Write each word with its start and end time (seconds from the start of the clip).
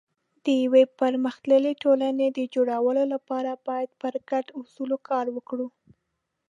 د 0.43 0.47
یو 0.63 0.73
پرمختللي 0.99 1.73
ټولنې 1.83 2.27
د 2.29 2.39
جوړولو 2.53 3.03
لپاره 3.13 3.51
باید 3.67 3.89
پر 4.01 4.13
ګډو 4.29 4.51
اصولو 4.61 4.97
کار 5.09 5.25
وکړو. 5.35 5.67